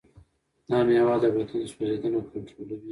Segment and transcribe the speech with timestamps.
[0.69, 2.77] دا مېوه د بدن سوځیدنه کنټرولوي.